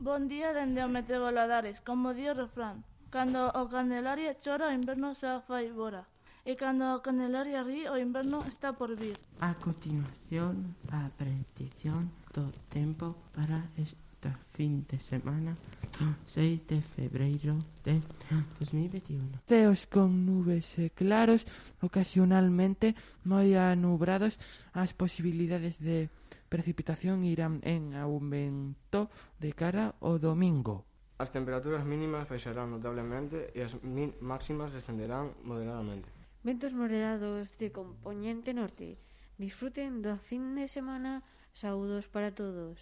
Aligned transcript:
Bon 0.00 0.28
día 0.28 0.54
dende 0.54 0.78
o 0.86 0.88
Meteo 0.88 1.26
Valadares, 1.26 1.82
como 1.82 2.14
di 2.14 2.30
o 2.30 2.34
refrán. 2.34 2.86
Cando 3.10 3.50
o 3.50 3.66
Candelaria 3.66 4.38
chora, 4.38 4.70
o 4.70 4.76
inverno 4.80 5.18
xa 5.18 5.42
fai 5.42 5.74
bora. 5.74 6.06
E 6.46 6.54
cando 6.54 6.94
o 6.94 7.02
Candelaria 7.02 7.66
ri, 7.66 7.90
o 7.90 7.98
inverno 7.98 8.38
está 8.46 8.70
por 8.78 8.94
vir. 8.94 9.18
A 9.42 9.58
continuación, 9.58 10.78
a 10.94 11.10
predición 11.18 12.14
do 12.30 12.46
tempo 12.70 13.18
para 13.34 13.58
este 13.74 14.07
da 14.18 14.34
fin 14.54 14.82
de 14.90 14.98
semana 14.98 15.54
6 16.34 16.66
de 16.66 16.82
febreiro 16.82 17.58
de 17.84 18.02
2021. 18.58 19.46
Ceos 19.46 19.86
con 19.86 20.26
nubes 20.26 20.78
e 20.78 20.90
claros, 20.90 21.46
ocasionalmente 21.78 22.98
moi 23.22 23.54
anubrados, 23.54 24.38
as 24.74 24.94
posibilidades 24.94 25.78
de 25.78 26.10
precipitación 26.50 27.22
irán 27.22 27.62
en 27.62 27.94
aumento 27.94 29.10
de 29.38 29.54
cara 29.54 29.94
ao 30.02 30.18
domingo. 30.18 30.88
As 31.18 31.34
temperaturas 31.34 31.82
mínimas 31.82 32.30
baixarán 32.30 32.70
notablemente 32.70 33.50
e 33.54 33.66
as 33.66 33.74
máximas 34.22 34.70
descenderán 34.70 35.34
moderadamente. 35.42 36.06
Ventos 36.46 36.70
moderados 36.70 37.50
de 37.58 37.74
componente 37.74 38.54
norte. 38.54 38.98
Disfruten 39.38 40.02
do 40.02 40.18
fin 40.30 40.54
de 40.54 40.70
semana. 40.70 41.26
Saúdos 41.54 42.06
para 42.06 42.30
todos. 42.30 42.78